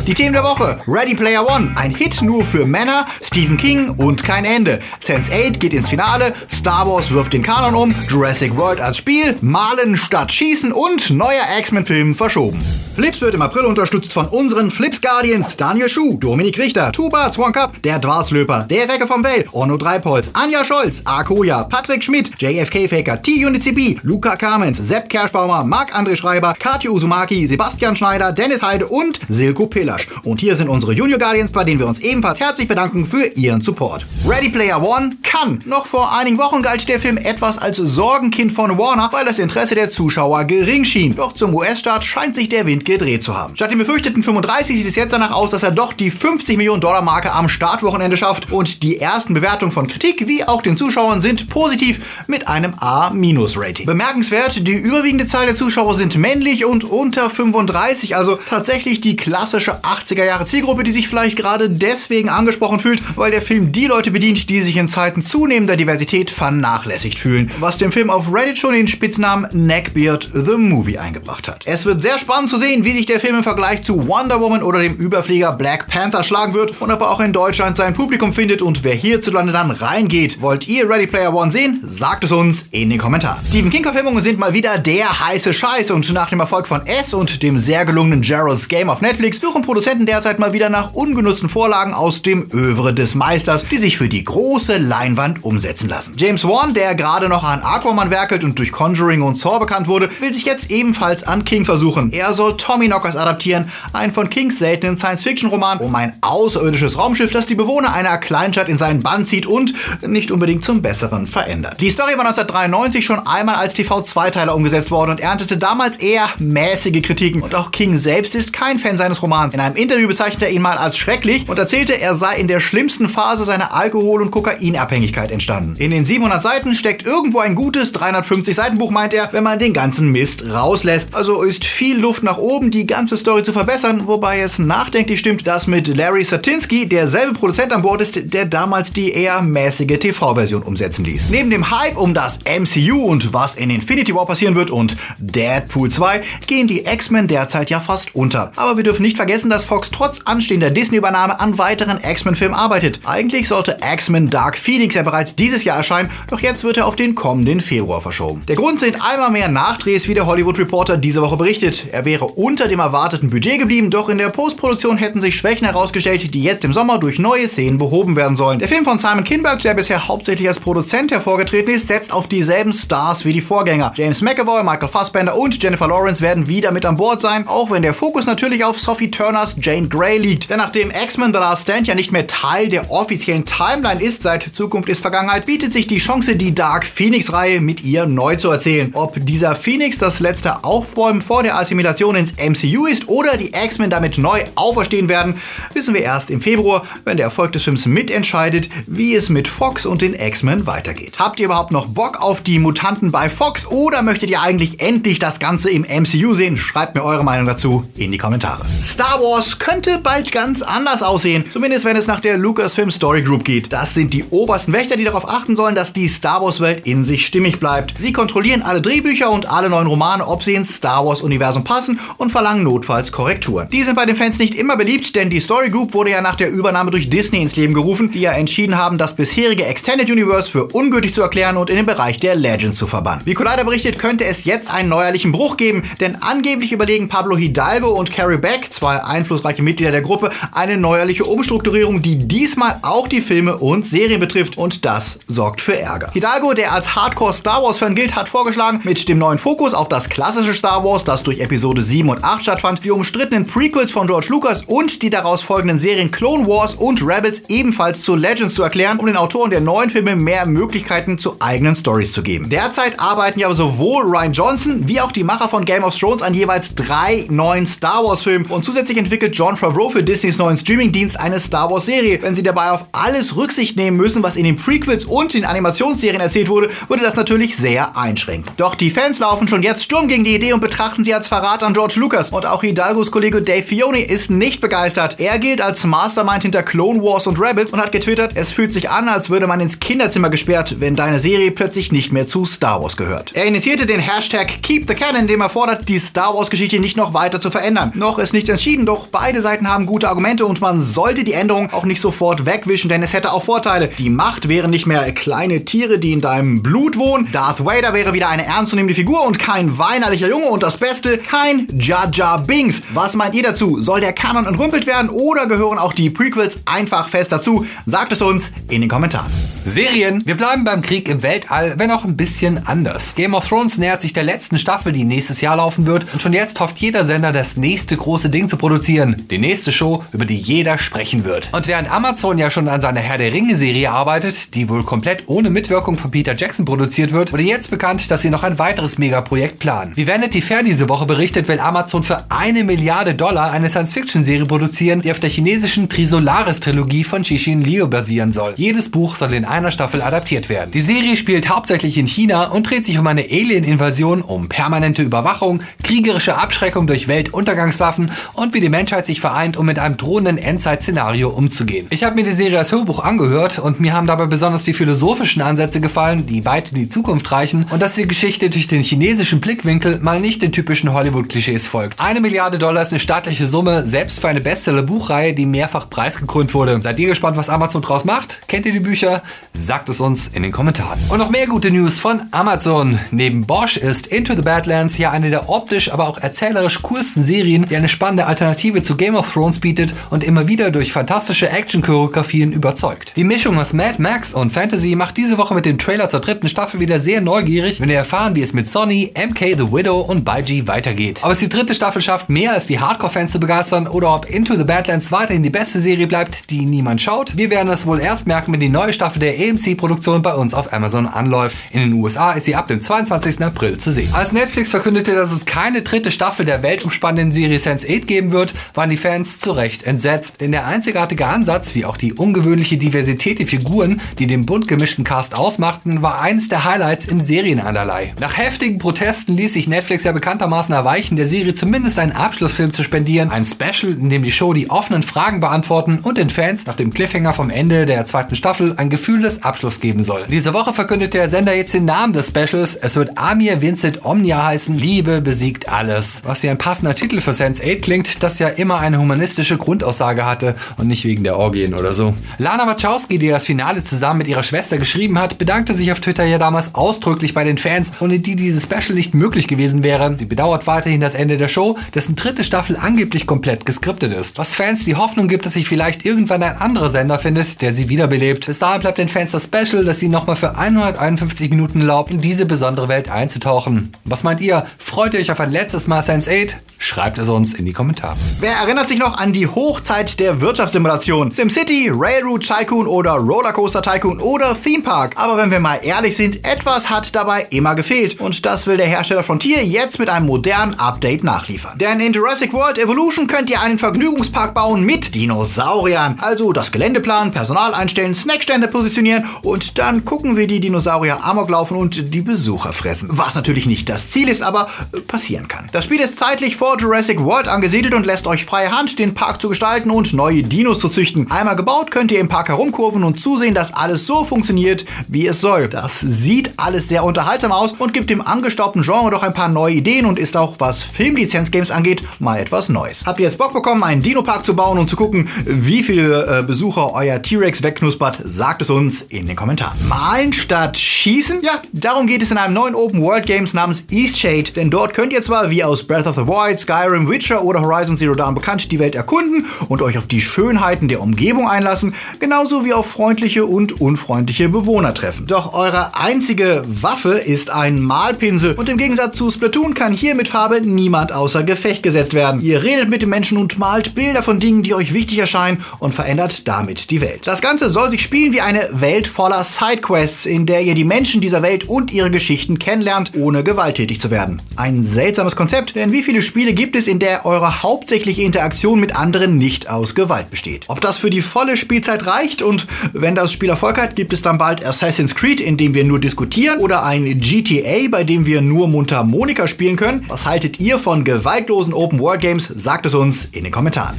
Die 0.06 0.14
Themen 0.14 0.34
der 0.34 0.44
Woche. 0.44 0.80
Ready 0.86 1.16
Player 1.16 1.50
One, 1.50 1.72
ein 1.78 1.96
Hit 1.96 2.22
nur 2.22 2.44
für 2.44 2.66
Männer, 2.66 3.08
Stephen 3.22 3.56
King 3.56 3.92
und 3.92 4.22
kein 4.22 4.44
Ende. 4.44 4.82
Sense8 5.02 5.52
geht 5.52 5.72
ins 5.72 5.88
Finale, 5.88 6.34
Star 6.52 6.86
Wars 6.86 7.10
wirft 7.12 7.32
den 7.32 7.42
Kanon 7.42 7.76
um, 7.76 7.96
Jurassic 8.10 8.58
World 8.58 8.82
als 8.82 8.98
Spiel, 8.98 9.38
Malen 9.40 9.96
statt 9.96 10.34
Schießen 10.34 10.74
und 10.74 11.12
neuer 11.12 11.46
X-Men-Film 11.58 12.16
verschoben. 12.16 12.62
Flips 12.96 13.22
wird 13.22 13.34
im 13.34 13.42
April 13.42 13.66
unterstützt 13.66 14.14
von 14.14 14.28
unseren 14.28 14.70
Flips 14.70 15.02
Guardians 15.02 15.58
Daniel 15.58 15.90
Schuh, 15.90 16.16
Dominik 16.16 16.60
Richter, 16.60 16.92
Tuba 16.92 17.32
Zwonkap, 17.32 17.82
der 17.82 17.98
Dwarslöper, 17.98 18.68
der 18.70 18.88
Recke 18.88 19.08
vom 19.08 19.24
Well, 19.24 19.46
Orno 19.52 19.78
Dreipolz, 19.78 20.30
Anja 20.34 20.64
Scholz, 20.64 21.02
Akoya, 21.04 21.64
Patrick 21.64 22.04
Schmidt, 22.04 22.40
JFK 22.40 22.88
Faker, 22.88 23.20
T-Unity 23.20 24.00
Luca 24.04 24.36
Kamens, 24.36 24.78
Sepp 24.78 25.10
Kerschbaumer, 25.10 25.64
Marc-André 25.64 26.16
Schreiber, 26.16 26.54
Katja 26.60 26.92
Usumaki, 26.92 27.48
Sebastian 27.48 27.96
Schneider, 27.96 28.32
Dennis 28.32 28.62
Heide 28.62 28.86
und 28.86 29.20
Silko 29.28 29.66
Pillasch. 29.66 30.08
Und 30.24 30.42
hier 30.42 30.56
sind 30.56 30.70
unsere 30.70 30.94
Junior 30.94 31.18
Guardians, 31.18 31.52
bei 31.52 31.64
denen 31.64 31.80
wir 31.80 31.88
uns 31.88 31.98
ebenfalls 31.98 32.40
herzlich 32.40 32.68
bedanken 32.68 33.08
für 33.08 33.26
ihren 33.26 33.62
Support. 33.62 34.06
Ready 34.30 34.50
Player 34.50 34.80
One 34.84 35.18
kann. 35.24 35.64
Noch 35.66 35.88
vor 35.88 36.16
einigen 36.16 36.38
Wochen 36.38 36.62
galt 36.62 36.88
der 36.88 37.00
Film 37.00 37.18
etwas 37.18 37.58
als 37.58 37.78
Sorgenkind 37.78 38.52
von 38.52 38.78
Warner, 38.78 39.10
weil 39.12 39.26
das 39.26 39.40
Interesse 39.40 39.74
der 39.74 39.90
Zuschauer 39.90 40.44
gering 40.44 40.86
schien. 40.86 41.16
Doch 41.16 41.34
zum 41.34 41.56
US-Start 41.56 42.04
scheint 42.04 42.36
sich 42.36 42.50
der 42.50 42.68
Wind 42.68 42.83
gedreht 42.86 43.24
zu 43.24 43.38
haben. 43.38 43.56
Statt 43.56 43.72
den 43.72 43.78
befürchteten 43.78 44.24
35 44.24 44.76
sieht 44.76 44.88
es 44.88 44.96
jetzt 44.96 45.14
danach 45.14 45.32
aus, 45.32 45.50
dass 45.50 45.64
er 45.64 45.72
doch 45.72 45.94
die 45.94 46.12
50 46.12 46.58
Millionen 46.58 46.82
Dollar 46.82 47.02
Marke 47.02 47.32
am 47.32 47.50
Startwochenende 47.50 48.18
schafft 48.18 48.52
und 48.52 48.84
die 48.84 49.00
ersten 49.00 49.34
Bewertungen 49.34 49.72
von 49.72 49.88
Kritik 49.88 50.28
wie 50.28 50.44
auch 50.44 50.62
den 50.62 50.78
Zuschauern 50.78 51.22
sind 51.22 51.50
positiv 51.50 52.24
mit 52.28 52.48
einem 52.48 52.74
A-Rating. 52.80 53.86
Bemerkenswert, 53.86 54.68
die 54.68 54.74
überwiegende 54.74 55.26
Zahl 55.26 55.46
der 55.46 55.56
Zuschauer 55.56 55.96
sind 55.96 56.18
männlich 56.18 56.66
und 56.66 56.84
unter 56.84 57.30
35, 57.30 58.16
also 58.16 58.40
tatsächlich 58.50 59.02
die 59.02 59.16
klassische 59.16 59.82
80er 59.82 60.24
Jahre 60.24 60.46
Zielgruppe, 60.46 60.84
die 60.84 60.92
sich 60.92 61.08
vielleicht 61.08 61.38
gerade 61.38 61.70
deswegen 61.70 62.30
angesprochen 62.30 62.80
fühlt, 62.80 63.02
weil 63.16 63.32
der 63.32 63.42
Film 63.42 63.72
die 63.72 63.88
Leute 63.88 64.12
bedient, 64.12 64.50
die 64.50 64.62
sich 64.62 64.78
in 64.78 64.88
Zeiten 64.88 65.22
zunehmender 65.22 65.76
Diversität 65.76 66.32
vernachlässigt 66.32 67.20
fühlen, 67.20 67.52
was 67.60 67.78
dem 67.78 67.92
Film 67.92 68.10
auf 68.10 68.34
Reddit 68.34 68.58
schon 68.58 68.74
den 68.74 68.88
Spitznamen 68.88 69.48
Neckbeard 69.52 70.30
the 70.34 70.58
Movie 70.58 70.98
eingebracht 70.98 71.48
hat. 71.48 71.64
Es 71.66 71.86
wird 71.86 72.02
sehr 72.02 72.18
spannend 72.18 72.50
zu 72.50 72.58
sehen, 72.58 72.73
sehen, 72.74 72.86
wie 72.86 72.94
sich 72.94 73.06
der 73.06 73.20
Film 73.20 73.36
im 73.36 73.44
Vergleich 73.44 73.84
zu 73.84 74.08
Wonder 74.08 74.42
Woman 74.42 74.64
oder 74.64 74.80
dem 74.80 74.96
Überflieger 74.96 75.52
Black 75.52 75.88
Panther 75.88 76.24
schlagen 76.24 76.56
wird 76.56 76.82
und 76.82 76.92
ob 76.92 77.02
er 77.02 77.12
auch 77.12 77.20
in 77.20 77.32
Deutschland 77.32 77.78
sein 77.78 77.94
Publikum 77.94 78.34
findet 78.34 78.64
und 78.64 78.84
wer 78.84 78.96
hierzulande 78.96 79.54
dann 79.54 79.70
reingeht. 79.70 80.42
Wollt 80.42 80.68
ihr 80.68 80.90
Ready 80.90 81.06
Player 81.06 81.36
One 81.36 81.52
sehen? 81.52 81.82
Sagt 81.84 82.24
es 82.24 82.32
uns 82.32 82.66
in 82.72 82.90
den 82.90 82.98
Kommentaren. 82.98 83.38
Stephen 83.48 83.70
King-Verfilmungen 83.70 84.24
sind 84.24 84.40
mal 84.40 84.54
wieder 84.54 84.80
der 84.80 85.20
heiße 85.20 85.54
Scheiß 85.54 85.92
und 85.92 86.12
nach 86.14 86.30
dem 86.30 86.40
Erfolg 86.40 86.66
von 86.66 86.84
S 86.88 87.14
und 87.14 87.44
dem 87.44 87.60
sehr 87.60 87.86
gelungenen 87.86 88.22
Gerald's 88.22 88.68
Game 88.68 88.90
auf 88.90 89.02
Netflix 89.02 89.40
suchen 89.40 89.62
Produzenten 89.62 90.08
derzeit 90.08 90.40
mal 90.40 90.54
wieder 90.54 90.70
nach 90.70 90.94
ungenutzten 90.94 91.50
Vorlagen 91.50 91.94
aus 91.94 92.24
dem 92.24 92.48
Övre 92.52 92.96
des 92.96 93.14
Meisters, 93.14 93.66
die 93.70 93.78
sich 93.78 94.00
für 94.00 94.10
die 94.10 94.24
große 94.24 94.78
Leinwand 94.78 95.44
umsetzen 95.44 95.90
lassen. 95.90 96.16
James 96.18 96.44
Wan, 96.44 96.74
der 96.74 96.96
gerade 96.96 97.30
noch 97.30 97.44
an 97.44 97.62
Aquaman 97.62 98.10
werkelt 98.10 98.44
und 98.44 98.58
durch 98.58 98.72
Conjuring 98.72 99.22
und 99.22 99.38
Saw 99.38 99.60
bekannt 99.60 99.88
wurde, 99.88 100.10
will 100.20 100.34
sich 100.34 100.46
jetzt 100.46 100.72
ebenfalls 100.72 101.24
an 101.24 101.46
King 101.46 101.66
versuchen. 101.66 102.12
Er 102.12 102.34
soll 102.34 102.58
Tommyknockers 102.64 103.18
adaptieren, 103.18 103.70
einen 103.92 104.14
von 104.14 104.30
Kings 104.30 104.58
seltenen 104.58 104.98
Science-Fiction-Roman 104.98 105.80
um 105.80 105.94
ein 105.96 106.14
außerirdisches 106.22 106.98
Raumschiff, 106.98 107.34
das 107.34 107.46
die 107.46 107.56
Bewohner 107.56 107.94
einer 107.94 108.18
Kleinstadt 108.18 108.70
in 108.70 108.78
seinen 108.78 109.04
Bann 109.04 109.26
zieht 109.26 109.46
und 109.46 109.74
nicht 110.02 110.32
unbedingt 110.32 110.64
zum 110.64 110.82
Besseren 110.82 111.28
verändert. 111.28 111.82
Die 111.82 111.90
Story 111.90 112.14
war 112.14 112.26
1993 112.26 113.06
schon 113.06 113.28
einmal 113.28 113.56
als 113.56 113.74
TV-Zweiteiler 113.74 114.56
umgesetzt 114.56 114.92
worden 114.92 115.12
und 115.12 115.20
erntete 115.20 115.58
damals 115.58 115.98
eher 115.98 116.30
mäßige 116.40 117.02
Kritiken. 117.02 117.42
Und 117.42 117.54
auch 117.54 117.72
King 117.72 117.98
selbst 117.98 118.34
ist 118.34 118.54
kein 118.54 118.80
Fan 118.80 118.96
seines 118.96 119.22
Romans. 119.22 119.54
In 119.54 119.60
einem 119.60 119.76
Interview 119.76 120.08
bezeichnete 120.08 120.46
er 120.46 120.52
ihn 120.52 120.62
mal 120.62 120.78
als 120.78 120.98
schrecklich 120.98 121.50
und 121.50 121.60
erzählte, 121.60 122.00
er 122.00 122.16
sei 122.16 122.38
in 122.38 122.48
der 122.48 122.62
schlimmsten 122.62 123.10
Phase 123.10 123.44
seiner 123.44 123.74
Alkohol- 123.74 124.22
und 124.22 124.32
Kokainabhängigkeit 124.32 125.32
entstanden. 125.32 125.76
In 125.76 125.92
den 125.92 126.06
700 126.06 126.42
Seiten 126.42 126.76
steckt 126.76 127.06
irgendwo 127.06 127.40
ein 127.40 127.56
gutes 127.56 127.92
350 127.92 128.56
Seiten 128.56 128.78
Buch, 128.78 128.92
meint 128.92 129.14
er, 129.14 129.34
wenn 129.34 129.44
man 129.44 129.60
den 129.60 129.74
ganzen 129.74 130.12
Mist 130.12 130.46
rauslässt. 130.50 131.14
Also 131.14 131.42
ist 131.42 131.66
viel 131.66 132.00
Luft 132.00 132.24
nach 132.24 132.38
oben, 132.38 132.53
die 132.62 132.86
ganze 132.86 133.18
Story 133.18 133.44
zu 133.44 133.54
verbessern, 133.54 134.04
wobei 134.06 134.40
es 134.40 134.60
nachdenklich 134.60 135.20
stimmt, 135.20 135.48
dass 135.48 135.68
mit 135.68 135.88
Larry 135.88 136.24
Satinsky 136.24 136.88
derselbe 136.88 137.34
Produzent 137.34 137.74
an 137.74 137.82
Bord 137.82 138.02
ist, 138.02 138.34
der 138.34 138.46
damals 138.46 138.92
die 138.92 139.12
eher 139.12 139.42
mäßige 139.42 139.98
TV-Version 139.98 140.64
umsetzen 140.64 141.04
ließ. 141.04 141.30
Neben 141.30 141.50
dem 141.50 141.70
Hype 141.70 141.98
um 141.98 142.14
das 142.14 142.40
MCU 142.46 143.04
und 143.04 143.34
was 143.34 143.56
in 143.56 143.70
Infinity 143.70 144.14
War 144.14 144.26
passieren 144.26 144.56
wird 144.56 144.72
und 144.72 144.96
Deadpool 145.18 145.90
2 145.90 146.22
gehen 146.48 146.68
die 146.68 146.86
X-Men 146.86 147.28
derzeit 147.28 147.70
ja 147.70 147.80
fast 147.80 148.14
unter. 148.16 148.52
Aber 148.56 148.78
wir 148.78 148.84
dürfen 148.84 149.02
nicht 149.02 149.18
vergessen, 149.18 149.50
dass 149.50 149.64
Fox 149.64 149.90
trotz 149.90 150.20
anstehender 150.26 150.70
Disney-Übernahme 150.70 151.40
an 151.40 151.58
weiteren 151.58 152.00
X-Men-Filmen 152.04 152.56
arbeitet. 152.56 153.00
Eigentlich 153.06 153.48
sollte 153.48 153.78
X-Men 153.94 154.30
Dark 154.30 154.58
Phoenix 154.58 154.96
ja 154.96 155.04
bereits 155.04 155.36
dieses 155.36 155.64
Jahr 155.64 155.78
erscheinen, 155.78 156.12
doch 156.30 156.40
jetzt 156.40 156.64
wird 156.64 156.78
er 156.78 156.88
auf 156.88 156.96
den 156.96 157.16
kommenden 157.16 157.62
Februar 157.62 158.02
verschoben. 158.02 158.44
Der 158.48 158.56
Grund 158.56 158.80
sind 158.80 159.04
einmal 159.04 159.32
mehr 159.32 159.48
Nachdrehs, 159.48 160.08
wie 160.08 160.14
der 160.14 160.26
Hollywood 160.26 160.60
Reporter 160.60 160.98
diese 160.98 161.22
Woche 161.22 161.38
berichtet. 161.38 161.88
Er 161.92 162.06
wäre 162.06 162.38
unter 162.44 162.68
dem 162.68 162.80
erwarteten 162.82 163.30
Budget 163.30 163.58
geblieben, 163.58 163.90
doch 163.90 164.10
in 164.10 164.18
der 164.18 164.28
Postproduktion 164.28 164.98
hätten 164.98 165.22
sich 165.22 165.38
Schwächen 165.38 165.66
herausgestellt, 165.66 166.34
die 166.34 166.44
jetzt 166.44 166.66
im 166.66 166.74
Sommer 166.74 166.98
durch 166.98 167.18
neue 167.18 167.48
Szenen 167.48 167.78
behoben 167.78 168.18
werden 168.18 168.36
sollen. 168.36 168.60
Der 168.60 168.68
Film 168.68 168.84
von 168.84 169.00
Simon 169.00 169.24
Kinberg, 169.24 169.60
der 169.60 169.74
bisher 169.74 170.10
hauptsächlich 170.10 170.50
als 170.50 170.60
Produzent 170.60 171.14
hervorgetreten 171.14 171.74
ist, 171.74 171.88
setzt 171.88 172.12
auf 172.12 172.28
dieselben 172.28 172.74
Stars 172.74 173.24
wie 173.24 173.32
die 173.32 173.40
Vorgänger. 173.40 173.94
James 173.96 174.22
McAvoy, 174.22 174.62
Michael 174.62 174.90
Fassbender 174.90 175.38
und 175.38 175.64
Jennifer 175.64 175.88
Lawrence 175.88 176.22
werden 176.22 176.50
wieder 176.50 176.74
mit 176.74 176.86
an 176.86 176.98
Bord 176.98 177.22
sein, 177.22 177.48
auch 177.48 177.72
wenn 177.72 177.82
der 177.82 177.94
Fokus 177.94 178.26
natürlich 178.26 178.66
auf 178.66 178.78
Sophie 178.78 179.10
Turners 179.10 179.56
Jane 179.62 179.88
Grey 179.88 180.18
liegt. 180.18 180.50
Denn 180.50 180.58
nachdem 180.58 180.92
X-Men 180.92 181.32
The 181.32 181.40
Last 181.40 181.62
Stand 181.62 181.88
ja 181.88 181.96
nicht 181.96 182.12
mehr 182.12 182.28
Teil 182.28 182.68
der 182.68 182.92
offiziellen 182.92 183.46
Timeline 183.46 184.04
ist, 184.04 184.22
seit 184.22 184.54
Zukunft 184.54 184.90
ist 184.90 185.00
Vergangenheit, 185.00 185.46
bietet 185.46 185.72
sich 185.72 185.88
die 185.88 186.00
Chance, 186.00 186.36
die 186.36 186.54
Dark 186.54 186.86
Phoenix-Reihe 186.86 187.62
mit 187.62 187.86
ihr 187.86 188.06
neu 188.06 188.36
zu 188.36 188.50
erzählen. 188.50 188.92
Ob 188.96 189.16
dieser 189.26 189.56
Phoenix 189.56 189.98
das 189.98 190.20
letzte 190.20 190.66
Aufbäumen 190.66 191.22
vor 191.22 191.42
der 191.42 191.58
Assimilation 191.58 192.18
ins 192.18 192.33
MCU 192.38 192.86
ist 192.86 193.08
oder 193.08 193.38
die 193.38 193.52
X-Men 193.54 193.90
damit 193.90 194.18
neu 194.18 194.44
auferstehen 194.56 195.10
werden, 195.10 195.42
wissen 195.74 195.94
wir 195.94 196.02
erst 196.02 196.30
im 196.30 196.42
Februar, 196.42 196.86
wenn 197.06 197.18
der 197.18 197.26
Erfolg 197.26 197.52
des 197.54 197.64
Films 197.64 197.86
mitentscheidet, 197.86 198.70
wie 198.88 199.16
es 199.16 199.30
mit 199.30 199.48
Fox 199.48 199.86
und 199.86 200.02
den 200.02 200.14
X-Men 200.14 200.66
weitergeht. 200.66 201.20
Habt 201.20 201.40
ihr 201.40 201.46
überhaupt 201.46 201.72
noch 201.72 201.88
Bock 201.88 202.22
auf 202.22 202.42
die 202.42 202.60
Mutanten 202.60 203.12
bei 203.12 203.30
Fox 203.30 203.66
oder 203.68 204.02
möchtet 204.02 204.30
ihr 204.30 204.42
eigentlich 204.42 204.80
endlich 204.80 205.20
das 205.20 205.40
Ganze 205.40 205.70
im 205.70 205.82
MCU 205.82 206.34
sehen? 206.34 206.58
Schreibt 206.58 206.96
mir 206.96 207.04
eure 207.04 207.24
Meinung 207.24 207.46
dazu 207.46 207.86
in 207.96 208.12
die 208.12 208.18
Kommentare. 208.18 208.66
Star 208.82 209.20
Wars 209.20 209.60
könnte 209.60 210.00
bald 210.00 210.32
ganz 210.32 210.62
anders 210.62 211.04
aussehen, 211.04 211.46
zumindest 211.52 211.86
wenn 211.86 211.96
es 211.96 212.08
nach 212.08 212.20
der 212.20 212.38
Lucasfilm 212.38 212.92
Story 212.92 213.22
Group 213.22 213.44
geht. 213.44 213.72
Das 213.72 213.94
sind 213.94 214.14
die 214.14 214.24
obersten 214.30 214.74
Wächter, 214.74 214.98
die 214.98 215.04
darauf 215.04 215.28
achten 215.28 215.56
sollen, 215.56 215.76
dass 215.76 215.94
die 215.94 216.08
Star 216.08 216.42
Wars 216.42 216.60
Welt 216.60 216.86
in 216.86 217.04
sich 217.04 217.26
stimmig 217.26 217.60
bleibt. 217.60 217.94
Sie 218.00 218.12
kontrollieren 218.12 218.62
alle 218.62 218.82
Drehbücher 218.82 219.30
und 219.30 219.50
alle 219.50 219.70
neuen 219.70 219.88
Romane, 219.88 220.28
ob 220.28 220.44
sie 220.44 220.54
ins 220.54 220.76
Star 220.76 221.06
Wars 221.06 221.22
Universum 221.22 221.64
passen 221.64 222.00
und 222.18 222.23
verlangen 222.30 222.64
notfalls 222.64 223.12
Korrekturen. 223.12 223.68
Die 223.70 223.84
sind 223.84 223.96
bei 223.96 224.06
den 224.06 224.16
Fans 224.16 224.40
nicht 224.40 224.56
immer 224.56 224.78
beliebt, 224.78 225.16
denn 225.16 225.30
die 225.30 225.40
Story 225.40 225.70
Group 225.70 225.94
wurde 225.94 226.12
ja 226.12 226.22
nach 226.22 226.36
der 226.36 226.52
Übernahme 226.52 226.92
durch 226.92 227.10
Disney 227.10 227.42
ins 227.42 227.56
Leben 227.56 227.74
gerufen, 227.74 228.12
die 228.12 228.22
ja 228.22 228.32
entschieden 228.32 228.78
haben, 228.78 228.98
das 228.98 229.16
bisherige 229.16 229.66
Extended 229.66 230.10
Universe 230.10 230.50
für 230.50 230.66
ungültig 230.66 231.14
zu 231.14 231.22
erklären 231.22 231.58
und 231.58 231.70
in 231.70 231.78
den 231.78 231.86
Bereich 231.86 232.20
der 232.20 232.36
Legends 232.36 232.80
zu 232.80 232.88
verbannen. 232.88 233.22
Wie 233.26 233.34
Collider 233.34 233.64
berichtet, 233.64 234.00
könnte 234.00 234.26
es 234.26 234.46
jetzt 234.46 234.74
einen 234.74 234.90
neuerlichen 234.90 235.32
Bruch 235.32 235.58
geben, 235.58 235.84
denn 236.00 236.18
angeblich 236.22 236.72
überlegen 236.72 237.08
Pablo 237.08 237.38
Hidalgo 237.38 237.90
und 237.90 238.12
Carrie 238.12 238.38
Beck, 238.38 238.72
zwei 238.72 239.04
einflussreiche 239.04 239.64
Mitglieder 239.64 239.92
der 239.92 240.02
Gruppe, 240.02 240.30
eine 240.52 240.78
neuerliche 240.78 241.26
Umstrukturierung, 241.26 242.02
die 242.02 242.28
diesmal 242.28 242.80
auch 242.82 243.08
die 243.08 243.22
Filme 243.22 243.58
und 243.58 243.86
Serien 243.86 244.20
betrifft 244.20 244.58
und 244.58 244.86
das 244.86 245.20
sorgt 245.28 245.62
für 245.62 245.78
Ärger. 245.78 246.10
Hidalgo, 246.14 246.54
der 246.54 246.74
als 246.74 246.96
Hardcore 246.96 247.34
Star 247.34 247.64
Wars 247.64 247.78
Fan 247.78 247.96
gilt, 247.96 248.16
hat 248.16 248.30
vorgeschlagen, 248.30 248.82
mit 248.84 249.08
dem 249.10 249.18
neuen 249.18 249.40
Fokus 249.40 249.74
auf 249.74 249.90
das 249.90 250.10
klassische 250.10 250.54
Star 250.54 250.84
Wars, 250.84 251.04
das 251.04 251.24
durch 251.24 251.40
Episode 251.40 251.82
7 251.82 252.03
und 252.10 252.24
8 252.24 252.42
stattfand, 252.42 252.84
die 252.84 252.92
umstrittenen 252.92 253.46
Prequels 253.46 253.92
von 253.92 254.08
George 254.08 254.28
Lucas 254.30 254.64
und 254.64 255.02
die 255.02 255.10
daraus 255.10 255.42
folgenden 255.42 255.80
Serien 255.80 256.12
Clone 256.12 256.48
Wars 256.48 256.74
und 256.74 257.02
Rebels 257.02 257.44
ebenfalls 257.48 258.02
zu 258.02 258.16
Legends 258.16 258.56
zu 258.56 258.64
erklären, 258.64 259.00
um 259.00 259.06
den 259.06 259.18
Autoren 259.18 259.50
der 259.50 259.62
neuen 259.62 259.90
Filme 259.90 260.16
mehr 260.16 260.46
Möglichkeiten 260.46 261.18
zu 261.18 261.38
eigenen 261.40 261.76
Stories 261.76 262.14
zu 262.14 262.24
geben. 262.24 262.50
Derzeit 262.50 263.00
arbeiten 263.00 263.40
ja 263.40 263.54
sowohl 263.54 264.04
Ryan 264.04 264.34
Johnson 264.34 264.88
wie 264.88 265.02
auch 265.02 265.12
die 265.12 265.24
Macher 265.24 265.50
von 265.50 265.66
Game 265.66 265.84
of 265.84 265.98
Thrones 265.98 266.22
an 266.22 266.34
jeweils 266.34 266.76
drei 266.76 267.26
neuen 267.30 267.66
Star 267.66 268.04
Wars 268.04 268.22
Filmen 268.24 268.46
und 268.46 268.66
zusätzlich 268.66 268.98
entwickelt 268.98 269.36
John 269.36 269.58
Favreau 269.58 269.90
für 269.90 270.04
Disneys 270.04 270.38
neuen 270.38 270.58
Streamingdienst 270.58 271.20
eine 271.20 271.40
Star 271.40 271.70
Wars 271.70 271.86
Serie. 271.86 272.22
Wenn 272.22 272.36
sie 272.36 272.44
dabei 272.44 272.72
auf 272.72 272.86
alles 272.92 273.36
Rücksicht 273.36 273.78
nehmen 273.78 273.98
müssen, 273.98 274.24
was 274.24 274.36
in 274.36 274.44
den 274.44 274.56
Prequels 274.56 275.06
und 275.06 275.34
den 275.34 275.46
Animationsserien 275.46 276.22
erzählt 276.22 276.50
wurde, 276.50 276.70
würde 276.88 277.04
das 277.04 277.16
natürlich 277.16 277.56
sehr 277.56 277.98
einschränken. 277.98 278.52
Doch 278.58 278.76
die 278.76 278.90
Fans 278.90 279.20
laufen 279.20 279.48
schon 279.48 279.64
jetzt 279.64 279.84
Sturm 279.84 280.08
gegen 280.08 280.24
die 280.24 280.36
Idee 280.36 280.54
und 280.54 280.60
betrachten 280.60 281.04
sie 281.04 281.14
als 281.14 281.28
Verrat 281.28 281.64
an 281.64 281.74
George 281.74 281.93
Lucas. 281.96 282.30
Und 282.30 282.46
auch 282.46 282.64
Hidalgos 282.64 283.12
Kollege 283.12 283.42
Dave 283.42 283.64
Fioni 283.64 284.02
ist 284.02 284.30
nicht 284.30 284.62
begeistert. 284.62 285.20
Er 285.20 285.40
gilt 285.40 285.62
als 285.62 285.84
Mastermind 285.84 286.44
hinter 286.44 286.64
Clone 286.64 287.02
Wars 287.02 287.28
und 287.28 287.40
Rebels 287.40 287.72
und 287.72 287.80
hat 287.80 287.92
getwittert, 287.92 288.32
es 288.36 288.52
fühlt 288.52 288.74
sich 288.74 288.90
an, 288.90 289.10
als 289.10 289.30
würde 289.30 289.48
man 289.48 289.60
ins 289.60 289.80
Kinderzimmer 289.80 290.30
gesperrt, 290.30 290.78
wenn 290.80 290.96
deine 290.96 291.20
Serie 291.20 291.52
plötzlich 291.52 291.92
nicht 291.92 292.12
mehr 292.12 292.28
zu 292.28 292.46
Star 292.46 292.82
Wars 292.82 292.98
gehört. 292.98 293.32
Er 293.34 293.46
initiierte 293.46 293.86
den 293.86 294.00
Hashtag 294.00 294.62
Keep 294.62 294.88
the 294.88 294.96
Canon, 294.96 295.22
indem 295.22 295.42
er 295.42 295.50
fordert, 295.50 295.88
die 295.90 296.00
Star 296.00 296.36
Wars 296.36 296.50
Geschichte 296.50 296.80
nicht 296.80 296.98
noch 296.98 297.14
weiter 297.14 297.40
zu 297.42 297.52
verändern. 297.52 297.92
Noch 297.96 298.20
ist 298.20 298.34
nicht 298.34 298.50
entschieden, 298.50 298.86
doch 298.86 299.08
beide 299.08 299.42
Seiten 299.42 299.70
haben 299.70 299.86
gute 299.86 300.10
Argumente 300.10 300.46
und 300.46 300.62
man 300.62 300.82
sollte 300.82 301.24
die 301.24 301.34
Änderung 301.34 301.72
auch 301.72 301.86
nicht 301.86 302.02
sofort 302.02 302.46
wegwischen, 302.46 302.90
denn 302.90 303.04
es 303.04 303.14
hätte 303.14 303.32
auch 303.32 303.44
Vorteile. 303.44 303.88
Die 303.88 304.10
Macht 304.10 304.50
wären 304.50 304.72
nicht 304.72 304.86
mehr 304.86 305.12
kleine 305.12 305.66
Tiere, 305.66 306.00
die 306.00 306.14
in 306.14 306.22
deinem 306.22 306.64
Blut 306.64 306.98
wohnen. 306.98 307.30
Darth 307.32 307.66
Vader 307.66 307.94
wäre 307.94 308.14
wieder 308.14 308.30
eine 308.30 308.46
ernstzunehmende 308.46 308.96
Figur 308.96 309.26
und 309.26 309.40
kein 309.40 309.78
weinerlicher 309.78 310.30
Junge 310.30 310.48
und 310.48 310.64
das 310.64 310.78
Beste, 310.78 311.18
kein 311.18 311.68
Jar 311.84 312.40
Binks. 312.40 312.82
Was 312.94 313.14
meint 313.14 313.36
ihr 313.36 313.44
dazu? 313.44 313.82
Soll 313.82 314.00
der 314.00 314.14
Kanon 314.14 314.46
entrümpelt 314.46 314.88
werden 314.88 315.10
oder 315.10 315.48
gehören 315.48 315.78
auch 315.78 315.92
die 315.92 316.10
Prequels 316.10 316.62
einfach 316.66 317.10
fest 317.10 317.34
dazu? 317.34 317.66
Sagt 317.86 318.14
es 318.14 318.22
uns 318.22 318.54
in 318.70 318.80
den 318.80 318.90
Kommentaren. 318.90 319.30
Serien. 319.66 320.22
Wir 320.26 320.36
bleiben 320.36 320.66
beim 320.66 320.82
Krieg 320.82 321.08
im 321.08 321.24
Weltall, 321.24 321.76
wenn 321.78 321.90
auch 321.92 322.04
ein 322.04 322.18
bisschen 322.18 322.68
anders. 322.68 323.16
Game 323.16 323.34
of 323.34 323.48
Thrones 323.48 323.78
nähert 323.78 324.02
sich 324.02 324.12
der 324.12 324.24
letzten 324.24 324.58
Staffel, 324.58 324.92
die 324.92 325.06
nächstes 325.06 325.40
Jahr 325.40 325.56
laufen 325.56 325.86
wird. 325.86 326.06
Und 326.12 326.22
schon 326.22 326.34
jetzt 326.34 326.60
hofft 326.60 326.80
jeder 326.80 327.06
Sender, 327.06 327.32
das 327.32 327.56
nächste 327.56 327.96
große 327.96 328.30
Ding 328.30 328.50
zu 328.50 328.58
produzieren. 328.58 329.26
Die 329.30 329.38
nächste 329.38 329.72
Show, 329.72 330.04
über 330.12 330.26
die 330.26 330.36
jeder 330.36 330.78
sprechen 330.78 331.24
wird. 331.24 331.50
Und 331.54 331.68
während 331.68 331.90
Amazon 331.90 332.38
ja 332.38 332.50
schon 332.50 332.68
an 332.68 332.82
seiner 332.82 333.00
Herr 333.00 333.18
der 333.18 333.32
Ringe-Serie 333.32 333.90
arbeitet, 333.90 334.54
die 334.54 334.68
wohl 334.68 334.84
komplett 334.84 335.24
ohne 335.28 335.50
Mitwirkung 335.50 335.98
von 335.98 336.12
Peter 336.12 336.36
Jackson 336.36 336.66
produziert 336.66 337.14
wird, 337.14 337.32
wurde 337.32 337.44
jetzt 337.44 337.72
bekannt, 337.72 338.12
dass 338.12 338.22
sie 338.22 338.30
noch 338.30 338.44
ein 338.44 338.60
weiteres 338.60 338.98
Megaprojekt 338.98 339.60
planen. 339.60 339.94
Wie 339.96 340.08
Vanity 340.08 340.42
Fair 340.42 340.64
diese 340.64 340.90
Woche 340.90 341.06
berichtet, 341.06 341.48
will 341.48 341.60
Amazon 341.60 341.73
für 342.04 342.26
eine 342.30 342.64
Milliarde 342.64 343.16
Dollar 343.16 343.52
eine 343.52 343.70
Science-Fiction-Serie 343.70 344.46
produzieren, 344.46 345.02
die 345.02 345.12
auf 345.12 345.20
der 345.20 345.30
chinesischen 345.30 345.90
Trisolaris-Trilogie 345.90 347.04
von 347.04 347.24
Cixin 347.24 347.62
Liu 347.62 347.88
basieren 347.88 348.32
soll. 348.32 348.54
Jedes 348.58 348.90
Buch 348.90 349.16
soll 349.16 349.34
in 349.34 349.46
einer 349.46 349.72
Staffel 349.72 350.02
adaptiert 350.02 350.50
werden. 350.50 350.72
Die 350.72 350.82
Serie 350.82 351.18
spielt 351.18 351.50
hauptsächlich 351.50 351.98
in 351.98 352.08
China 352.08 352.48
und 352.48 352.70
dreht 352.70 352.86
sich 352.86 352.98
um 353.00 353.08
eine 353.08 353.24
Alien-Invasion, 353.24 354.22
um 354.22 354.50
permanente 354.50 355.02
Überwachung, 355.02 355.62
kriegerische 355.84 356.38
Abschreckung 356.38 356.88
durch 356.88 357.08
Weltuntergangswaffen 357.08 358.12
und 358.34 358.54
wie 358.54 358.62
die 358.62 358.70
Menschheit 358.70 359.06
sich 359.06 359.20
vereint, 359.22 359.58
um 359.58 359.66
mit 359.66 359.80
einem 359.80 359.98
drohenden 359.98 360.38
Endzeit-Szenario 360.38 361.30
umzugehen. 361.30 361.88
Ich 361.90 362.04
habe 362.04 362.16
mir 362.16 362.24
die 362.24 362.34
Serie 362.34 362.60
als 362.60 362.72
Hörbuch 362.72 363.00
angehört 363.00 363.60
und 363.60 363.80
mir 363.80 363.94
haben 363.94 364.08
dabei 364.08 364.26
besonders 364.28 364.64
die 364.64 364.74
philosophischen 364.74 365.42
Ansätze 365.42 365.82
gefallen, 365.82 366.26
die 366.26 366.46
weit 366.46 366.72
in 366.72 366.78
die 366.78 366.90
Zukunft 366.90 367.32
reichen 367.32 367.66
und 367.70 367.82
dass 367.82 367.96
die 367.96 368.08
Geschichte 368.08 368.50
durch 368.50 368.68
den 368.68 368.84
chinesischen 368.84 369.40
Blickwinkel 369.40 370.00
mal 370.00 370.20
nicht 370.20 370.42
den 370.42 370.52
typischen 370.52 370.94
Hollywood-Klischees 370.94 371.63
folgt. 371.68 372.00
Eine 372.00 372.22
Milliarde 372.22 372.58
Dollar 372.58 372.82
ist 372.82 372.92
eine 372.92 373.00
staatliche 373.00 373.48
Summe, 373.48 373.86
selbst 373.86 374.20
für 374.20 374.28
eine 374.28 374.42
Bestseller-Buchreihe, 374.42 375.34
die 375.34 375.46
mehrfach 375.46 375.90
preisgekrönt 375.90 376.54
wurde. 376.54 376.80
Seid 376.82 377.00
ihr 377.00 377.08
gespannt, 377.08 377.38
was 377.38 377.50
Amazon 377.50 377.82
draus 377.82 378.06
macht? 378.06 378.48
Kennt 378.48 378.66
ihr 378.66 378.72
die 378.72 378.80
Bücher? 378.80 379.24
Sagt 379.54 379.90
es 379.90 380.02
uns 380.02 380.28
in 380.28 380.44
den 380.44 380.52
Kommentaren. 380.52 381.00
Und 381.10 381.20
noch 381.20 381.30
mehr 381.30 381.48
gute 381.48 381.72
News 381.72 382.00
von 382.00 382.22
Amazon. 382.32 383.00
Neben 383.12 383.46
Bosch 383.46 383.78
ist 383.78 384.08
Into 384.08 384.34
the 384.34 384.42
Badlands 384.42 384.98
ja 384.98 385.12
eine 385.12 385.30
der 385.30 385.50
optisch, 385.50 385.92
aber 385.92 386.08
auch 386.08 386.18
erzählerisch 386.18 386.82
coolsten 386.82 387.24
Serien, 387.24 387.68
die 387.70 387.76
eine 387.76 387.90
spannende 387.90 388.26
Alternative 388.26 388.82
zu 388.82 388.96
Game 388.96 389.16
of 389.16 389.32
Thrones 389.32 389.60
bietet 389.60 389.94
und 390.10 390.24
immer 390.24 390.48
wieder 390.48 390.72
durch 390.72 390.92
fantastische 390.92 391.50
Action-Choreografien 391.50 392.52
überzeugt. 392.52 393.14
Die 393.16 393.24
Mischung 393.24 393.58
aus 393.58 393.74
Mad 393.74 394.02
Max 394.02 394.34
und 394.34 394.52
Fantasy 394.52 394.96
macht 394.96 395.18
diese 395.18 395.38
Woche 395.38 395.54
mit 395.54 395.66
dem 395.66 395.78
Trailer 395.78 396.10
zur 396.10 396.20
dritten 396.20 396.50
Staffel 396.50 396.80
wieder 396.80 397.00
sehr 397.00 397.22
neugierig, 397.22 397.80
wenn 397.80 397.90
ihr 397.90 397.98
erfahren, 397.98 398.36
wie 398.36 398.42
es 398.42 398.54
mit 398.54 398.68
Sonny, 398.70 399.14
MK 399.16 399.58
the 399.58 399.72
Widow 399.72 400.02
und 400.02 400.24
Baiji 400.26 400.68
weitergeht. 400.68 401.22
Ob 401.24 401.32
es 401.32 401.40
die 401.40 401.50
dritte 401.54 401.76
Staffel 401.76 402.02
schafft, 402.02 402.30
mehr 402.30 402.54
als 402.54 402.66
die 402.66 402.80
Hardcore-Fans 402.80 403.32
zu 403.32 403.40
begeistern 403.40 403.88
oder 403.88 404.16
ob 404.16 404.26
Into 404.26 404.56
the 404.56 404.64
Badlands 404.64 405.12
weiterhin 405.12 405.44
die 405.44 405.50
beste 405.50 405.80
Serie 405.80 406.08
bleibt, 406.08 406.50
die 406.50 406.66
niemand 406.66 407.02
schaut, 407.02 407.38
wir 407.38 407.50
werden 407.52 407.70
es 407.70 407.86
wohl 407.86 408.00
erst 408.00 408.26
merken, 408.26 408.52
wenn 408.52 408.60
die 408.60 408.70
neue 408.70 408.92
Staffel 408.92 409.20
der 409.20 409.34
AMC-Produktion 409.34 410.22
bei 410.22 410.34
uns 410.34 410.54
auf 410.54 410.74
Amazon 410.74 411.06
anläuft. 411.06 411.56
In 411.72 411.82
den 411.82 411.94
USA 411.94 412.32
ist 412.32 412.46
sie 412.46 412.56
ab 412.56 412.68
dem 412.68 412.82
22. 412.82 413.42
April 413.44 413.78
zu 413.78 413.92
sehen. 413.92 414.10
Als 414.14 414.32
Netflix 414.32 414.72
verkündete, 414.72 415.14
dass 415.14 415.32
es 415.32 415.46
keine 415.46 415.84
dritte 415.84 416.12
Staffel 416.12 416.46
der 416.46 416.64
weltumspannenden 416.64 417.32
Serie 417.32 417.60
Sense8 417.60 418.06
geben 418.06 418.32
wird, 418.32 418.54
waren 418.74 418.90
die 418.90 418.98
Fans 418.98 419.40
zu 419.40 419.52
Recht 419.52 419.84
entsetzt. 419.84 420.42
Denn 420.42 420.52
der 420.52 420.66
einzigartige 420.66 421.28
Ansatz, 421.28 421.76
wie 421.76 421.86
auch 421.86 421.98
die 421.98 422.14
ungewöhnliche 422.14 422.78
Diversität 422.78 423.40
der 423.40 423.48
Figuren, 423.48 424.02
die 424.18 424.28
den 424.28 424.46
bunt 424.46 424.68
gemischten 424.68 425.04
Cast 425.04 425.36
ausmachten, 425.36 426.02
war 426.02 426.20
eines 426.20 426.50
der 426.50 426.66
Highlights 426.66 427.06
im 427.06 427.22
Serienanderlei. 427.22 428.14
Nach 428.20 428.38
heftigen 428.38 428.80
Protesten 428.80 429.38
ließ 429.38 429.54
sich 429.54 429.68
Netflix 429.68 430.04
ja 430.04 430.12
bekanntermaßen 430.12 430.74
erweichen, 430.74 431.16
der 431.16 431.28
Serie 431.28 431.43
zumindest 431.52 432.00
einen 432.00 432.14
Abschlussfilm 432.14 432.74
zu 432.74 432.84
spendieren, 432.84 433.30
ein 433.30 433.46
Special, 433.46 433.92
in 433.92 434.10
dem 434.10 434.24
die 434.24 434.32
Show 434.32 434.54
die 434.54 434.70
offenen 434.70 435.04
Fragen 435.04 435.40
beantworten 435.40 436.00
und 436.02 436.18
den 436.18 436.30
Fans 436.30 436.66
nach 436.66 436.76
dem 436.76 436.94
Cliffhanger 436.94 437.34
vom 437.34 437.50
Ende 437.50 437.86
der 437.86 438.06
zweiten 438.06 438.36
Staffel 438.36 438.76
ein 438.78 438.90
Gefühl 438.90 439.22
des 439.22 439.44
Abschlusses 439.44 439.80
geben 439.80 440.04
soll. 440.04 440.26
Diese 440.30 440.54
Woche 440.54 440.74
verkündet 440.74 441.14
der 441.14 441.30
Sender 441.30 441.56
jetzt 441.56 441.74
den 441.74 441.86
Namen 441.86 442.14
des 442.14 442.28
Specials. 442.28 442.76
Es 442.76 442.96
wird 442.96 443.18
Amir 443.18 443.62
Vincent 443.62 444.06
Omnia 444.06 444.46
heißen. 444.46 444.78
Liebe 444.78 445.22
besiegt 445.22 445.70
alles. 445.70 446.22
Was 446.26 446.44
wie 446.44 446.50
ein 446.50 446.58
passender 446.58 446.96
Titel 446.96 447.20
für 447.20 447.34
Sense 447.34 447.64
8 447.64 447.82
klingt, 447.82 448.24
das 448.24 448.40
ja 448.40 448.48
immer 448.48 448.80
eine 448.80 449.00
humanistische 449.00 449.58
Grundaussage 449.58 450.26
hatte 450.26 450.56
und 450.78 450.88
nicht 450.88 451.06
wegen 451.06 451.24
der 451.24 451.38
Orgien 451.38 451.74
oder 451.74 451.92
so. 451.94 452.14
Lana 452.38 452.68
Wachowski, 452.68 453.18
die 453.18 453.30
das 453.30 453.46
Finale 453.46 453.84
zusammen 453.84 454.20
mit 454.20 454.28
ihrer 454.28 454.44
Schwester 454.44 454.78
geschrieben 454.78 455.20
hat, 455.20 455.38
bedankte 455.38 455.74
sich 455.74 455.92
auf 455.92 456.00
Twitter 456.00 456.24
ja 456.24 456.38
damals 456.38 456.76
ausdrücklich 456.76 457.34
bei 457.34 457.44
den 457.44 457.58
Fans, 457.58 457.92
ohne 458.00 458.20
die 458.20 458.36
dieses 458.36 458.64
Special 458.64 458.94
nicht 458.94 459.14
möglich 459.14 459.48
gewesen 459.48 459.84
wäre. 459.84 460.16
Sie 460.16 460.26
bedauert 460.26 460.68
weiterhin 460.68 461.02
das 461.02 461.16
Ende 461.16 461.33
der 461.38 461.48
Show, 461.48 461.78
dessen 461.94 462.16
dritte 462.16 462.44
Staffel 462.44 462.78
angeblich 462.78 463.28
komplett 463.28 463.66
geskriptet 463.66 464.14
ist. 464.14 464.38
Was 464.38 464.54
Fans 464.54 464.84
die 464.84 464.96
Hoffnung 464.96 465.28
gibt, 465.28 465.46
dass 465.46 465.54
sich 465.54 465.68
vielleicht 465.68 466.06
irgendwann 466.06 466.44
ein 466.44 466.58
anderer 466.58 466.90
Sender 466.90 467.20
findet, 467.20 467.62
der 467.62 467.74
sie 467.74 467.90
wiederbelebt. 467.90 468.46
Bis 468.46 468.60
dahin 468.60 468.82
bleibt 468.82 468.98
den 468.98 469.10
Fans 469.10 469.32
das 469.32 469.46
Special, 469.46 469.86
das 469.86 470.00
sie 470.00 470.10
nochmal 470.10 470.36
für 470.36 470.58
151 470.58 471.50
Minuten 471.50 471.82
erlaubt, 471.82 472.12
in 472.12 472.22
diese 472.22 472.46
besondere 472.46 472.88
Welt 472.88 473.10
einzutauchen. 473.10 473.92
Was 474.06 474.24
meint 474.24 474.42
ihr? 474.42 474.66
Freut 474.78 475.14
ihr 475.14 475.20
euch 475.20 475.32
auf 475.32 475.40
ein 475.40 475.52
letztes 475.52 475.88
Mal 475.88 476.02
Sense 476.02 476.30
8? 476.30 476.58
Schreibt 476.78 477.18
es 477.18 477.30
uns 477.30 477.54
in 477.54 477.66
die 477.66 477.72
Kommentare. 477.72 478.18
Wer 478.42 478.54
erinnert 478.54 478.90
sich 478.90 479.00
noch 479.00 479.18
an 479.18 479.32
die 479.32 479.48
Hochzeit 479.48 480.20
der 480.20 480.42
Wirtschaftssimulation? 480.42 481.32
SimCity, 481.32 481.90
Railroad 481.94 482.46
Tycoon 482.46 482.88
oder 482.88 483.14
Rollercoaster 483.14 483.82
Tycoon 483.82 484.20
oder 484.20 484.56
Theme 484.62 484.84
Park. 484.84 485.14
Aber 485.16 485.38
wenn 485.38 485.50
wir 485.50 485.62
mal 485.62 485.80
ehrlich 485.82 486.18
sind, 486.18 486.46
etwas 486.46 486.90
hat 486.90 487.16
dabei 487.16 487.48
immer 487.52 487.76
gefehlt. 487.76 488.20
Und 488.20 488.46
das 488.46 488.68
will 488.68 488.78
der 488.78 488.88
Hersteller 488.88 489.24
Frontier 489.24 489.66
jetzt 489.66 489.98
mit 489.98 490.10
einem 490.10 490.26
modernen 490.26 490.78
Update 490.78 491.23
nachliefern. 491.24 491.78
Denn 491.78 492.00
in 492.00 492.14
Jurassic 492.14 492.54
World 492.54 492.78
Evolution 492.78 493.28
könnt 493.28 493.50
ihr 493.50 493.62
einen 493.62 493.80
Vergnügungspark 493.80 494.54
bauen 494.54 494.84
mit 494.84 495.16
Dinosauriern. 495.16 496.18
Also 496.20 496.54
das 496.54 496.72
Gelände 496.72 497.00
planen, 497.00 497.32
Personal 497.32 497.74
einstellen, 497.74 498.16
Snackstände 498.16 498.68
positionieren 498.68 499.26
und 499.42 499.78
dann 499.78 500.06
gucken, 500.06 500.38
wie 500.38 500.48
die 500.48 500.60
Dinosaurier 500.60 501.24
Amok 501.24 501.50
laufen 501.50 501.78
und 501.78 502.14
die 502.14 502.22
Besucher 502.22 502.74
fressen. 502.74 503.10
Was 503.12 503.36
natürlich 503.36 503.66
nicht 503.66 503.90
das 503.90 504.12
Ziel 504.12 504.30
ist, 504.30 504.42
aber 504.42 504.68
äh, 504.92 505.00
passieren 505.02 505.48
kann. 505.48 505.70
Das 505.72 505.86
Spiel 505.86 506.00
ist 506.00 506.18
zeitlich 506.18 506.58
vor 506.58 506.78
Jurassic 506.78 507.20
World 507.20 507.48
angesiedelt 507.48 507.94
und 507.94 508.06
lässt 508.06 508.28
euch 508.28 508.46
freie 508.46 508.72
Hand, 508.72 509.00
den 509.00 509.14
Park 509.14 509.42
zu 509.42 509.50
gestalten 509.50 509.92
und 509.92 510.14
neue 510.14 510.44
Dinos 510.44 510.80
zu 510.80 510.90
züchten. 510.90 511.32
Einmal 511.32 511.56
gebaut 511.56 511.92
könnt 511.92 512.12
ihr 512.12 512.20
im 512.20 512.28
Park 512.28 512.50
herumkurven 512.50 513.04
und 513.04 513.20
zusehen, 513.20 513.54
dass 513.54 513.74
alles 513.74 514.06
so 514.06 514.24
funktioniert, 514.24 514.86
wie 515.08 515.28
es 515.28 515.42
soll. 515.42 515.68
Das 515.68 516.00
sieht 516.00 516.52
alles 516.58 516.88
sehr 516.90 517.04
unterhaltsam 517.04 517.52
aus 517.52 517.74
und 517.74 517.94
gibt 517.94 518.10
dem 518.10 518.22
angestaubten 518.22 518.82
Genre 518.82 519.12
doch 519.12 519.24
ein 519.24 519.34
paar 519.34 519.50
neue 519.50 519.76
Ideen 519.76 520.06
und 520.06 520.20
ist 520.20 520.38
auch, 520.38 520.56
was 520.60 520.84
Filmlizenz-Games 521.04 521.70
angeht, 521.70 522.02
mal 522.20 522.40
etwas 522.40 522.70
Neues. 522.70 523.06
Habt 523.06 523.20
ihr 523.20 523.26
jetzt 523.26 523.38
Bock 523.38 523.52
bekommen, 523.52 523.84
einen 523.84 524.02
Dino-Park 524.02 524.46
zu 524.46 524.56
bauen 524.56 524.80
und 524.80 524.90
zu 524.90 524.96
gucken, 524.96 525.28
wie 525.44 525.84
viele 525.84 526.40
äh, 526.40 526.44
Besucher 526.44 526.94
euer 526.94 527.22
T-Rex 527.22 527.62
wegknuspert? 527.62 528.20
Sagt 528.24 528.62
es 528.62 528.70
uns 528.70 529.02
in 529.02 529.28
den 529.28 529.36
Kommentaren. 529.36 529.78
Malen 529.90 530.32
statt 530.32 530.78
schießen? 530.78 531.42
Ja, 531.42 531.62
darum 531.74 532.08
geht 532.08 532.22
es 532.22 532.32
in 532.32 532.38
einem 532.38 532.54
neuen 532.54 532.74
Open-World-Games 532.74 533.54
namens 533.54 533.84
Eastshade, 533.92 534.54
denn 534.56 534.70
dort 534.70 534.94
könnt 534.94 535.12
ihr 535.12 535.22
zwar 535.22 535.50
wie 535.50 535.62
aus 535.62 535.84
Breath 535.84 536.08
of 536.08 536.16
the 536.16 536.26
Wild, 536.26 536.62
Skyrim, 536.62 537.10
Witcher 537.10 537.44
oder 537.44 537.60
Horizon 537.60 537.98
Zero 537.98 538.16
Dawn 538.16 538.34
bekannt 538.34 538.72
die 538.72 538.80
Welt 538.80 538.96
erkunden 538.96 539.46
und 539.68 539.82
euch 539.82 539.98
auf 539.98 540.08
die 540.08 540.22
Schönheiten 540.22 540.88
der 540.88 541.02
Umgebung 541.02 541.50
einlassen, 541.50 541.96
genauso 542.20 542.64
wie 542.64 542.72
auf 542.72 542.86
freundliche 542.86 543.46
und 543.46 543.82
unfreundliche 543.82 544.48
Bewohner 544.48 544.94
treffen. 544.94 545.28
Doch 545.28 545.54
eure 545.54 546.00
einzige 546.00 546.64
Waffe 546.66 547.16
ist 547.16 547.50
ein 547.50 547.82
Malpinsel 547.82 548.54
und 548.54 548.70
im 548.70 548.78
Gegensatz 548.78 549.18
zu 549.18 549.30
Splatoon 549.30 549.74
kann 549.74 549.92
hier 549.92 550.16
mit 550.16 550.30
Farbe 550.30 550.62
niemand 550.62 550.93
außer 550.96 551.44
Gefecht 551.44 551.84
gesetzt 551.84 552.14
werden. 552.14 552.42
Ihr 552.42 552.64
redet 552.64 552.90
mit 552.90 553.02
den 553.02 553.10
Menschen 553.10 553.38
und 553.38 553.58
malt 553.58 553.96
Bilder 553.96 554.24
von 554.24 554.40
Dingen, 554.40 554.64
die 554.64 554.74
euch 554.74 554.94
wichtig 554.94 555.20
erscheinen 555.20 555.64
und 555.80 555.94
verändert 555.94 556.48
damit 556.48 556.92
die 556.92 557.02
Welt. 557.02 557.26
Das 557.26 557.42
Ganze 557.42 557.70
soll 557.70 557.90
sich 557.90 558.02
spielen 558.02 558.34
wie 558.34 558.42
eine 558.42 558.70
Welt 558.72 559.08
voller 559.08 559.44
Sidequests, 559.44 560.26
in 560.26 560.46
der 560.46 560.62
ihr 560.62 560.76
die 560.76 560.84
Menschen 560.84 561.22
dieser 561.22 561.42
Welt 561.42 561.70
und 561.70 561.94
ihre 561.94 562.12
Geschichten 562.12 562.60
kennenlernt, 562.60 563.14
ohne 563.18 563.44
gewalttätig 563.44 564.00
zu 564.00 564.12
werden. 564.12 564.42
Ein 564.56 564.84
seltsames 564.84 565.36
Konzept, 565.36 565.76
denn 565.76 565.92
wie 565.92 566.04
viele 566.04 566.22
Spiele 566.22 566.54
gibt 566.54 566.76
es, 566.76 566.88
in 566.88 567.00
der 567.00 567.26
eure 567.26 567.64
hauptsächliche 567.64 568.22
Interaktion 568.22 568.80
mit 568.80 568.96
anderen 568.96 569.38
nicht 569.38 569.70
aus 569.70 569.96
Gewalt 569.96 570.30
besteht. 570.30 570.66
Ob 570.68 570.82
das 570.82 570.98
für 570.98 571.10
die 571.10 571.22
volle 571.22 571.58
Spielzeit 571.58 572.06
reicht 572.06 572.42
und 572.42 572.68
wenn 572.92 573.16
das 573.16 573.32
Spiel 573.32 573.50
Erfolg 573.50 573.80
hat, 573.80 573.96
gibt 573.96 574.14
es 574.14 574.22
dann 574.22 574.38
bald 574.38 574.66
Assassin's 574.66 575.16
Creed, 575.16 575.40
in 575.40 575.58
dem 575.58 575.74
wir 575.74 575.84
nur 575.84 576.00
diskutieren 576.00 576.60
oder 576.60 576.84
ein 576.84 577.06
GTA, 577.20 577.88
bei 577.90 578.04
dem 578.04 578.26
wir 578.26 578.42
nur 578.42 578.68
Mundharmonika 578.68 579.48
spielen 579.48 579.76
können. 579.76 580.06
Was 580.08 580.26
haltet 580.26 580.60
ihr 580.60 580.80
von 580.84 581.04
gewaltlosen 581.04 581.74
Open 581.74 582.00
World 582.00 582.22
Games? 582.22 582.46
Sagt 582.46 582.86
es 582.86 582.94
uns 582.94 583.26
in 583.26 583.44
den 583.44 583.52
Kommentaren. 583.52 583.96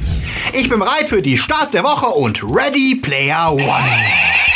Ich 0.53 0.69
bin 0.69 0.79
bereit 0.79 1.09
für 1.09 1.21
die 1.21 1.37
Starts 1.37 1.71
der 1.71 1.83
Woche 1.83 2.07
und 2.07 2.41
Ready 2.43 2.95
Player 2.95 3.51
One. 3.51 4.54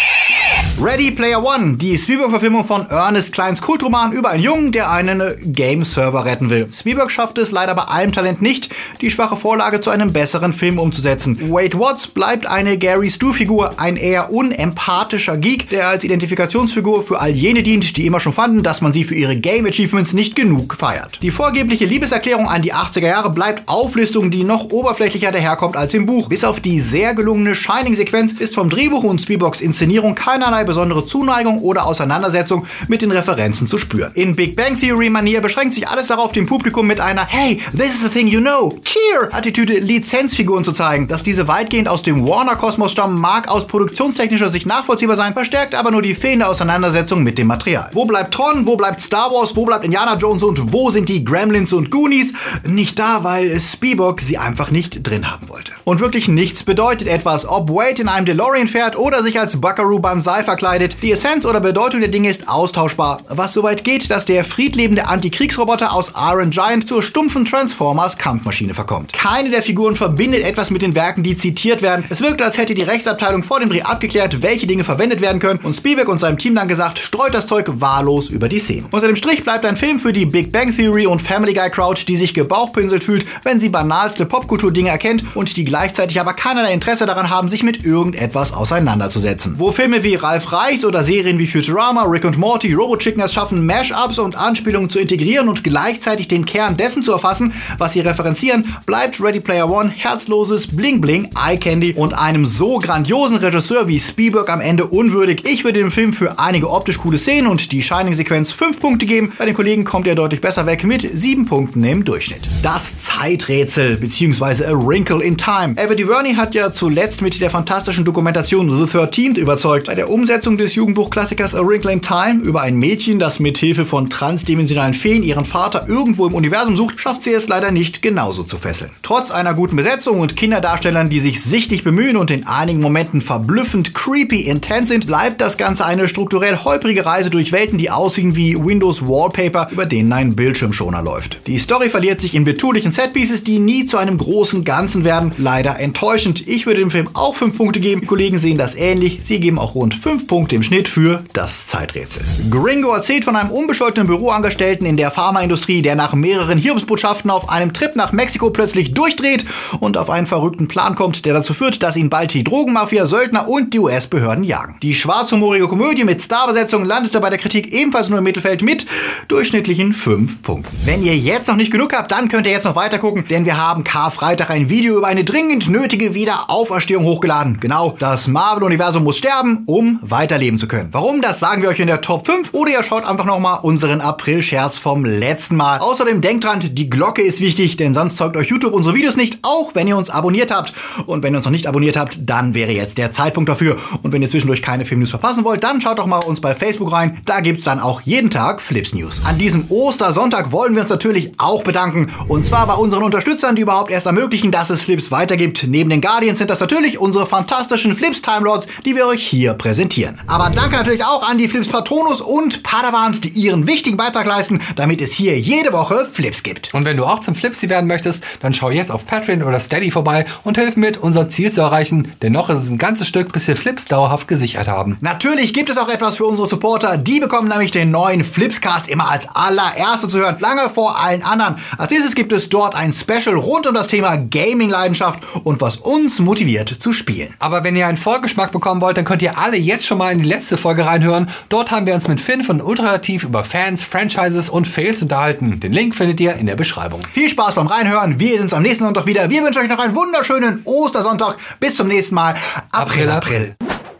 Ready 0.81 1.11
Player 1.11 1.43
One, 1.43 1.75
die 1.75 1.97
Spielberg-Verfilmung 1.97 2.63
von 2.63 2.87
Ernest 2.89 3.33
Kleins 3.33 3.61
Kultroman 3.61 4.13
über 4.13 4.29
einen 4.29 4.43
Jungen, 4.43 4.71
der 4.71 4.89
einen 4.89 5.21
Game-Server 5.51 6.23
retten 6.23 6.49
will. 6.49 6.69
Spielberg 6.71 7.11
schafft 7.11 7.37
es 7.37 7.51
leider 7.51 7.75
bei 7.75 7.83
allem 7.83 8.13
Talent 8.13 8.41
nicht, 8.41 8.69
die 9.01 9.11
schwache 9.11 9.35
Vorlage 9.35 9.81
zu 9.81 9.89
einem 9.89 10.13
besseren 10.13 10.53
Film 10.53 10.79
umzusetzen. 10.79 11.51
Wade 11.51 11.77
Watts 11.77 12.07
bleibt 12.07 12.45
eine 12.45 12.77
Gary 12.77 13.09
Stu-Figur, 13.09 13.73
ein 13.75 13.97
eher 13.97 14.31
unempathischer 14.31 15.35
Geek, 15.35 15.67
der 15.67 15.89
als 15.89 16.05
Identifikationsfigur 16.05 17.03
für 17.03 17.19
all 17.19 17.31
jene 17.31 17.61
dient, 17.61 17.97
die 17.97 18.05
immer 18.05 18.21
schon 18.21 18.31
fanden, 18.31 18.63
dass 18.63 18.79
man 18.79 18.93
sie 18.93 19.03
für 19.03 19.15
ihre 19.15 19.35
Game-Achievements 19.35 20.13
nicht 20.13 20.37
genug 20.37 20.75
feiert. 20.75 21.19
Die 21.21 21.31
vorgebliche 21.31 21.87
Liebeserklärung 21.87 22.47
an 22.47 22.61
die 22.61 22.73
80er 22.73 23.07
Jahre 23.07 23.31
bleibt 23.31 23.67
Auflistung, 23.67 24.31
die 24.31 24.45
noch 24.45 24.69
oberflächlicher 24.69 25.33
daherkommt 25.33 25.75
als 25.75 25.93
im 25.93 26.05
Buch. 26.05 26.29
Bis 26.29 26.45
auf 26.45 26.61
die 26.61 26.79
sehr 26.79 27.15
gelungene 27.15 27.53
Shining-Sequenz 27.53 28.31
ist 28.39 28.55
vom 28.55 28.69
Drehbuch 28.69 29.03
und 29.03 29.21
Spielbergs 29.21 29.59
Inszenierung 29.59 30.15
keinerlei 30.15 30.68
besondere 30.69 31.05
Zuneigung 31.05 31.59
oder 31.61 31.85
Auseinandersetzung 31.85 32.65
mit 32.87 33.01
den 33.01 33.11
Referenzen 33.11 33.65
zu 33.65 33.77
spüren. 33.79 34.11
In 34.13 34.35
Big 34.35 34.55
Bang 34.55 34.79
Theory 34.79 35.09
Manier 35.09 35.41
beschränkt 35.41 35.73
sich 35.73 35.87
alles 35.87 36.07
darauf, 36.07 36.31
dem 36.31 36.45
Publikum 36.45 36.85
mit 36.85 37.01
einer 37.01 37.25
Hey, 37.25 37.59
this 37.75 37.95
is 37.95 38.01
the 38.01 38.09
thing 38.09 38.27
you 38.27 38.39
know, 38.39 38.77
cheer 38.83 39.29
Attitüde 39.31 39.79
Lizenzfiguren 39.79 40.63
zu 40.63 40.71
zeigen. 40.71 41.07
Dass 41.07 41.23
diese 41.23 41.47
weitgehend 41.47 41.87
aus 41.87 42.03
dem 42.03 42.25
Warner-Kosmos 42.25 42.91
stammen, 42.91 43.19
mag 43.19 43.49
aus 43.49 43.65
produktionstechnischer 43.65 44.49
Sicht 44.49 44.67
nachvollziehbar 44.67 45.15
sein, 45.15 45.33
verstärkt 45.33 45.73
aber 45.73 45.89
nur 45.89 46.03
die 46.03 46.13
fehlende 46.13 46.47
Auseinandersetzung 46.47 47.23
mit 47.23 47.39
dem 47.39 47.47
Material. 47.47 47.89
Wo 47.93 48.05
bleibt 48.05 48.33
Tron, 48.33 48.67
wo 48.67 48.77
bleibt 48.77 49.01
Star 49.01 49.31
Wars, 49.31 49.55
wo 49.55 49.65
bleibt 49.65 49.83
Indiana 49.83 50.15
Jones 50.17 50.43
und 50.43 50.71
wo 50.71 50.91
sind 50.91 51.09
die 51.09 51.25
Gremlins 51.25 51.73
und 51.73 51.89
Goonies? 51.89 52.33
Nicht 52.63 52.99
da, 52.99 53.23
weil 53.23 53.59
Spielberg 53.59 54.21
sie 54.21 54.37
einfach 54.37 54.69
nicht 54.69 55.05
drin 55.05 55.31
haben 55.31 55.49
wollte. 55.49 55.71
Und 55.83 55.99
wirklich 55.99 56.27
nichts 56.27 56.63
bedeutet 56.63 57.07
etwas, 57.07 57.47
ob 57.47 57.69
Wade 57.69 58.03
in 58.03 58.07
einem 58.07 58.27
DeLorean 58.27 58.67
fährt 58.67 58.95
oder 58.97 59.23
sich 59.23 59.39
als 59.39 59.59
Buckaroo 59.59 59.99
Banzai 59.99 60.43
verkleidet 60.43 60.58
verkleidet. 60.59 60.97
Die 61.01 61.11
Essenz 61.13 61.45
oder 61.45 61.61
Bedeutung 61.61 62.01
der 62.01 62.09
Dinge 62.09 62.29
ist 62.29 62.49
austauschbar, 62.49 63.21
was 63.29 63.53
so 63.53 63.63
weit 63.63 63.85
geht, 63.85 64.11
dass 64.11 64.25
der 64.25 64.43
friedlebende 64.43 65.07
Antikriegsroboter 65.07 65.93
aus 65.93 66.11
Iron 66.17 66.49
Giant 66.49 66.85
zur 66.85 67.01
stumpfen 67.01 67.45
Transformers 67.45 68.17
Kampfmaschine 68.17 68.73
verkommt. 68.73 69.13
Keine 69.13 69.49
der 69.49 69.63
Figuren 69.63 69.95
verbindet 69.95 70.43
etwas 70.43 70.69
mit 70.69 70.81
den 70.81 70.95
Werken, 70.95 71.23
die 71.23 71.37
zitiert 71.37 71.81
werden. 71.81 72.03
Es 72.09 72.19
wirkt, 72.19 72.41
als 72.41 72.57
hätte 72.57 72.73
die 72.73 72.81
Rechtsabteilung 72.81 73.43
vor 73.43 73.61
dem 73.61 73.69
Dreh 73.69 73.83
abgeklärt, 73.83 74.41
welche 74.41 74.67
Dinge 74.67 74.83
verwendet 74.83 75.21
werden 75.21 75.39
können 75.39 75.61
und 75.63 75.75
Spielberg 75.75 76.09
und 76.09 76.19
seinem 76.19 76.37
Team 76.37 76.55
dann 76.55 76.67
gesagt, 76.67 76.99
streut 76.99 77.33
das 77.33 77.47
Zeug 77.47 77.69
wahllos 77.75 78.29
über 78.29 78.49
die 78.49 78.59
Szenen. 78.59 78.87
Unter 78.91 79.07
dem 79.07 79.15
Strich 79.15 79.45
bleibt 79.45 79.65
ein 79.65 79.77
Film 79.77 79.97
für 79.97 80.11
die 80.11 80.25
Big 80.25 80.51
Bang 80.51 80.75
Theory 80.75 81.05
und 81.05 81.21
Family 81.21 81.53
Guy 81.53 81.69
Crowd, 81.69 82.03
die 82.05 82.17
sich 82.17 82.33
gebauchpinselt 82.33 83.05
fühlt, 83.05 83.25
wenn 83.43 83.61
sie 83.61 83.69
banalste 83.69 84.25
Popkultur-Dinge 84.25 84.89
erkennt 84.89 85.23
und 85.35 85.55
die 85.55 85.63
gleichzeitig 85.63 86.19
aber 86.19 86.33
keinerlei 86.33 86.73
Interesse 86.73 87.05
daran 87.05 87.29
haben, 87.29 87.47
sich 87.47 87.63
mit 87.63 87.85
irgendetwas 87.85 88.51
auseinanderzusetzen. 88.51 89.55
Wo 89.57 89.71
Filme 89.71 90.03
wie 90.03 90.15
Reicht 90.51 90.83
oder 90.83 91.03
Serien 91.03 91.37
wie 91.37 91.45
Futurama, 91.45 92.03
Rick 92.03 92.25
und 92.25 92.37
Morty, 92.39 92.73
Robo 92.73 92.97
Chicken 92.97 93.21
es 93.21 93.33
schaffen, 93.33 93.65
Mashups 93.65 94.17
und 94.17 94.35
Anspielungen 94.35 94.89
zu 94.89 94.97
integrieren 94.97 95.47
und 95.47 95.63
gleichzeitig 95.63 96.27
den 96.27 96.45
Kern 96.45 96.75
dessen 96.75 97.03
zu 97.03 97.11
erfassen, 97.11 97.53
was 97.77 97.93
sie 97.93 97.99
referenzieren, 97.99 98.75
bleibt 98.87 99.21
Ready 99.21 99.39
Player 99.39 99.69
One 99.69 99.89
herzloses 99.89 100.65
Bling 100.65 101.01
Bling, 101.01 101.29
Eye 101.35 101.57
Candy 101.57 101.93
und 101.93 102.17
einem 102.17 102.47
so 102.47 102.79
grandiosen 102.79 103.37
Regisseur 103.37 103.87
wie 103.87 103.99
Spielberg 103.99 104.49
am 104.49 104.59
Ende 104.59 104.85
unwürdig. 104.85 105.43
Ich 105.45 105.63
würde 105.63 105.79
dem 105.79 105.91
Film 105.91 106.13
für 106.13 106.39
einige 106.39 106.71
optisch 106.71 106.97
coole 106.97 107.19
Szenen 107.19 107.47
und 107.47 107.71
die 107.71 107.83
Shining-Sequenz 107.83 108.51
5 108.51 108.79
Punkte 108.79 109.05
geben. 109.05 109.33
Bei 109.37 109.45
den 109.45 109.53
Kollegen 109.53 109.83
kommt 109.83 110.07
er 110.07 110.15
deutlich 110.15 110.41
besser 110.41 110.65
weg 110.65 110.83
mit 110.83 111.07
7 111.11 111.45
Punkten 111.45 111.83
im 111.83 112.03
Durchschnitt. 112.03 112.41
Das 112.63 112.97
Zeiträtsel 112.97 113.97
bzw. 113.97 114.65
A 114.65 114.71
Wrinkle 114.73 115.23
in 115.23 115.37
Time. 115.37 115.75
Evan 115.77 115.97
DuVernay 115.97 116.33
hat 116.33 116.55
ja 116.55 116.71
zuletzt 116.71 117.21
mit 117.21 117.39
der 117.39 117.51
fantastischen 117.51 118.03
Dokumentation 118.03 118.69
The 118.69 118.97
13th 118.97 119.37
überzeugt. 119.37 119.87
Bei 119.87 119.95
der 119.95 120.09
Umsetzung 120.09 120.28
Umsetzung 120.29 120.57
des 120.57 120.75
Jugendbuchklassikers 120.75 121.55
A 121.55 121.65
Wrinkle 121.65 121.91
in 121.91 122.03
Time 122.03 122.43
über 122.43 122.61
ein 122.61 122.77
Mädchen, 122.77 123.17
das 123.17 123.39
mit 123.39 123.57
Hilfe 123.57 123.83
von 123.83 124.11
transdimensionalen 124.11 124.93
Feen 124.93 125.23
ihren 125.23 125.43
Vater 125.43 125.87
irgendwo 125.87 126.27
im 126.27 126.35
Universum 126.35 126.77
sucht, 126.77 126.99
schafft 126.99 127.23
sie 127.23 127.33
es 127.33 127.47
leider 127.47 127.71
nicht 127.71 128.03
genauso 128.03 128.43
zu 128.43 128.59
fesseln. 128.59 128.91
Trotz 129.01 129.31
einer 129.31 129.55
guten 129.55 129.75
Besetzung 129.75 130.19
und 130.19 130.35
Kinderdarstellern, 130.35 131.09
die 131.09 131.19
sich 131.19 131.41
sichtlich 131.41 131.83
bemühen 131.83 132.15
und 132.15 132.29
in 132.29 132.45
einigen 132.45 132.79
Momenten 132.79 133.21
verblüffend 133.21 133.95
creepy 133.95 134.41
intense 134.41 134.89
sind, 134.89 135.07
bleibt 135.07 135.41
das 135.41 135.57
Ganze 135.57 135.83
eine 135.83 136.07
strukturell 136.07 136.59
holprige 136.63 137.07
Reise 137.07 137.31
durch 137.31 137.51
Welten, 137.51 137.79
die 137.79 137.89
aussehen 137.89 138.35
wie 138.35 138.55
Windows 138.55 139.01
Wallpaper, 139.01 139.69
über 139.71 139.87
denen 139.87 140.13
ein 140.13 140.35
Bildschirmschoner 140.35 141.01
läuft. 141.01 141.39
Die 141.47 141.57
Story 141.57 141.89
verliert 141.89 142.21
sich 142.21 142.35
in 142.35 142.45
betulichen 142.45 142.91
Setpieces, 142.91 143.43
die 143.43 143.57
nie 143.57 143.87
zu 143.87 143.97
einem 143.97 144.19
großen 144.19 144.63
Ganzen 144.63 145.05
werden. 145.05 145.31
Leider 145.39 145.79
enttäuschend. 145.79 146.47
Ich 146.47 146.67
würde 146.67 146.81
dem 146.81 146.91
Film 146.91 147.09
auch 147.15 147.35
5 147.35 147.57
Punkte 147.57 147.79
geben. 147.79 148.01
Die 148.01 148.07
Kollegen 148.07 148.37
sehen 148.37 148.59
das 148.59 148.75
ähnlich. 148.75 149.21
Sie 149.23 149.39
geben 149.39 149.57
auch 149.57 149.73
rund 149.73 149.95
5 149.95 150.18
Punkte 150.27 150.55
im 150.55 150.63
Schnitt 150.63 150.87
für 150.87 151.23
das 151.33 151.67
Zeiträtsel. 151.67 152.23
Gringo 152.49 152.91
erzählt 152.91 153.25
von 153.25 153.35
einem 153.35 153.51
unbescholtenen 153.51 154.07
Büroangestellten 154.07 154.85
in 154.85 154.97
der 154.97 155.11
Pharmaindustrie, 155.11 155.81
der 155.81 155.95
nach 155.95 156.13
mehreren 156.13 156.57
Hiobsbotschaften 156.57 157.31
auf 157.31 157.49
einem 157.49 157.73
Trip 157.73 157.95
nach 157.95 158.11
Mexiko 158.11 158.49
plötzlich 158.49 158.93
durchdreht 158.93 159.45
und 159.79 159.97
auf 159.97 160.09
einen 160.09 160.27
verrückten 160.27 160.67
Plan 160.67 160.95
kommt, 160.95 161.25
der 161.25 161.33
dazu 161.33 161.53
führt, 161.53 161.83
dass 161.83 161.95
ihn 161.95 162.09
bald 162.09 162.33
die 162.33 162.43
Drogenmafia, 162.43 163.05
Söldner 163.05 163.47
und 163.47 163.73
die 163.73 163.79
US-Behörden 163.79 164.43
jagen. 164.43 164.77
Die 164.81 164.95
schwarzhumorige 164.95 165.67
Komödie 165.67 166.03
mit 166.03 166.21
Starbesetzung 166.21 166.85
landete 166.85 167.19
bei 167.19 167.29
der 167.29 167.39
Kritik 167.39 167.71
ebenfalls 167.73 168.09
nur 168.09 168.19
im 168.19 168.23
Mittelfeld 168.23 168.61
mit 168.61 168.85
durchschnittlichen 169.27 169.93
5 169.93 170.41
Punkten. 170.41 170.75
Wenn 170.85 171.03
ihr 171.03 171.17
jetzt 171.17 171.47
noch 171.47 171.55
nicht 171.55 171.71
genug 171.71 171.93
habt, 171.93 172.11
dann 172.11 172.29
könnt 172.29 172.47
ihr 172.47 172.53
jetzt 172.53 172.65
noch 172.65 172.75
weiter 172.75 172.99
gucken, 172.99 173.25
denn 173.29 173.45
wir 173.45 173.57
haben 173.57 173.83
Karfreitag 173.83 174.49
ein 174.49 174.69
Video 174.69 174.97
über 174.97 175.07
eine 175.07 175.23
dringend 175.23 175.69
nötige 175.69 176.13
Wiederauferstehung 176.13 177.03
hochgeladen. 177.05 177.59
Genau, 177.59 177.95
das 177.99 178.27
Marvel-Universum 178.27 179.03
muss 179.03 179.17
sterben, 179.17 179.63
um 179.65 179.99
weiterleben 180.11 180.59
zu 180.59 180.67
können. 180.67 180.89
Warum, 180.91 181.21
das 181.21 181.39
sagen 181.39 181.61
wir 181.61 181.69
euch 181.69 181.79
in 181.79 181.87
der 181.87 182.01
Top 182.01 182.25
5 182.25 182.53
oder 182.53 182.71
ihr 182.71 182.83
schaut 182.83 183.05
einfach 183.05 183.25
nochmal 183.25 183.59
unseren 183.61 184.01
April-Scherz 184.01 184.77
vom 184.77 185.05
letzten 185.05 185.55
Mal. 185.55 185.79
Außerdem 185.79 186.21
denkt 186.21 186.43
dran, 186.43 186.59
die 186.61 186.89
Glocke 186.89 187.21
ist 187.21 187.41
wichtig, 187.41 187.77
denn 187.77 187.93
sonst 187.93 188.17
zeigt 188.17 188.37
euch 188.37 188.47
YouTube 188.47 188.73
unsere 188.73 188.95
Videos 188.95 189.15
nicht, 189.15 189.39
auch 189.41 189.75
wenn 189.75 189.87
ihr 189.87 189.97
uns 189.97 190.09
abonniert 190.09 190.51
habt. 190.51 190.73
Und 191.05 191.23
wenn 191.23 191.33
ihr 191.33 191.37
uns 191.37 191.45
noch 191.45 191.51
nicht 191.51 191.67
abonniert 191.67 191.97
habt, 191.97 192.19
dann 192.21 192.53
wäre 192.53 192.71
jetzt 192.71 192.97
der 192.97 193.11
Zeitpunkt 193.11 193.49
dafür. 193.49 193.77
Und 194.01 194.11
wenn 194.11 194.21
ihr 194.21 194.29
zwischendurch 194.29 194.61
keine 194.61 194.85
Filmnews 194.85 195.09
verpassen 195.09 195.43
wollt, 195.43 195.63
dann 195.63 195.81
schaut 195.81 195.99
doch 195.99 196.05
mal 196.05 196.19
uns 196.19 196.41
bei 196.41 196.55
Facebook 196.55 196.91
rein. 196.91 197.19
Da 197.25 197.39
gibt's 197.39 197.63
dann 197.63 197.79
auch 197.79 198.01
jeden 198.01 198.29
Tag 198.29 198.61
Flips 198.61 198.93
News. 198.93 199.21
An 199.25 199.37
diesem 199.37 199.65
Ostersonntag 199.69 200.51
wollen 200.51 200.73
wir 200.73 200.81
uns 200.81 200.89
natürlich 200.89 201.31
auch 201.37 201.63
bedanken. 201.63 202.11
Und 202.27 202.45
zwar 202.45 202.67
bei 202.67 202.73
unseren 202.73 203.03
Unterstützern, 203.03 203.55
die 203.55 203.61
überhaupt 203.61 203.91
erst 203.91 204.05
ermöglichen, 204.05 204.51
dass 204.51 204.69
es 204.69 204.81
Flips 204.81 205.11
weitergibt. 205.11 205.65
Neben 205.67 205.89
den 205.89 206.01
Guardians 206.01 206.39
sind 206.39 206.49
das 206.49 206.59
natürlich 206.59 206.97
unsere 206.99 207.25
fantastischen 207.25 207.95
Flips 207.95 208.21
Timelords, 208.21 208.67
die 208.85 208.95
wir 208.95 209.05
euch 209.07 209.25
hier 209.25 209.53
präsentieren. 209.53 209.98
Aber 210.27 210.49
danke 210.49 210.75
natürlich 210.75 211.03
auch 211.03 211.27
an 211.29 211.37
die 211.37 211.47
Flips 211.47 211.67
Patronus 211.67 212.21
und 212.21 212.63
Padawans, 212.63 213.21
die 213.21 213.29
ihren 213.29 213.67
wichtigen 213.67 213.97
Beitrag 213.97 214.25
leisten, 214.25 214.61
damit 214.75 215.01
es 215.01 215.11
hier 215.11 215.39
jede 215.39 215.73
Woche 215.73 216.07
Flips 216.11 216.43
gibt. 216.43 216.73
Und 216.73 216.85
wenn 216.85 216.97
du 216.97 217.05
auch 217.05 217.19
zum 217.19 217.35
Flipsy 217.35 217.69
werden 217.69 217.87
möchtest, 217.87 218.23
dann 218.41 218.53
schau 218.53 218.69
jetzt 218.69 218.91
auf 218.91 219.05
Patreon 219.05 219.43
oder 219.43 219.59
Steady 219.59 219.91
vorbei 219.91 220.25
und 220.43 220.57
hilf 220.57 220.75
mit, 220.75 220.97
unser 220.97 221.29
Ziel 221.29 221.51
zu 221.51 221.61
erreichen. 221.61 222.13
Denn 222.21 222.33
noch 222.33 222.49
ist 222.49 222.59
es 222.59 222.69
ein 222.69 222.77
ganzes 222.77 223.07
Stück, 223.07 223.31
bis 223.33 223.47
wir 223.47 223.55
Flips 223.55 223.85
dauerhaft 223.85 224.27
gesichert 224.27 224.67
haben. 224.67 224.97
Natürlich 225.01 225.53
gibt 225.53 225.69
es 225.69 225.77
auch 225.77 225.89
etwas 225.89 226.17
für 226.17 226.25
unsere 226.25 226.47
Supporter. 226.47 226.97
Die 226.97 227.19
bekommen 227.19 227.49
nämlich 227.49 227.71
den 227.71 227.91
neuen 227.91 228.23
Flipscast 228.23 228.87
immer 228.87 229.09
als 229.09 229.27
allererste 229.33 230.07
zu 230.07 230.19
hören, 230.19 230.37
lange 230.39 230.69
vor 230.69 230.99
allen 230.99 231.23
anderen. 231.23 231.57
Als 231.77 231.91
nächstes 231.91 232.15
gibt 232.15 232.31
es 232.31 232.49
dort 232.49 232.75
ein 232.75 232.93
Special 232.93 233.35
rund 233.35 233.67
um 233.67 233.73
das 233.73 233.87
Thema 233.87 234.15
Gaming-Leidenschaft 234.17 235.19
und 235.43 235.61
was 235.61 235.77
uns 235.77 236.19
motiviert 236.19 236.69
zu 236.69 236.93
spielen. 236.93 237.33
Aber 237.39 237.63
wenn 237.63 237.75
ihr 237.75 237.87
einen 237.87 237.97
Vorgeschmack 237.97 238.51
bekommen 238.51 238.81
wollt, 238.81 238.97
dann 238.97 239.05
könnt 239.05 239.21
ihr 239.21 239.37
alle 239.37 239.57
jetzt 239.57 239.85
schon 239.89 239.97
mal 239.97 240.13
in 240.13 240.19
die 240.19 240.29
letzte 240.29 240.55
Folge 240.55 240.85
reinhören. 240.85 241.29
Dort 241.49 241.71
haben 241.71 241.85
wir 241.85 241.95
uns 241.95 242.07
mit 242.07 242.21
Finn 242.21 242.43
von 242.43 242.61
Ultrativ 242.61 243.23
über 243.23 243.43
Fans, 243.43 243.83
Franchises 243.83 244.47
und 244.49 244.67
Fails 244.67 245.01
unterhalten. 245.01 245.59
Den 245.59 245.73
Link 245.73 245.95
findet 245.95 246.21
ihr 246.21 246.35
in 246.35 246.45
der 246.45 246.55
Beschreibung. 246.55 247.01
Viel 247.11 247.27
Spaß 247.27 247.55
beim 247.55 247.67
Reinhören. 247.67 248.19
Wir 248.19 248.33
sehen 248.33 248.43
uns 248.43 248.53
am 248.53 248.63
nächsten 248.63 248.85
Sonntag 248.85 249.05
wieder. 249.05 249.29
Wir 249.29 249.43
wünschen 249.43 249.61
euch 249.61 249.67
noch 249.67 249.79
einen 249.79 249.95
wunderschönen 249.95 250.61
Ostersonntag. 250.63 251.37
Bis 251.59 251.75
zum 251.75 251.87
nächsten 251.87 252.15
Mal. 252.15 252.35
April, 252.71 253.09
April. 253.09 253.55
April. 253.59 253.98